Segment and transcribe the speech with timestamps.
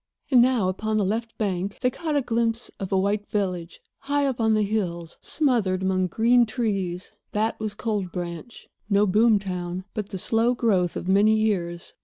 [0.31, 4.25] And now, upon the left bank, they caught a glimpse of a white village, high
[4.25, 7.13] up on the hills, smothered among green trees.
[7.33, 11.93] That was Cold Branch—no boom town, but the slow growth of many years.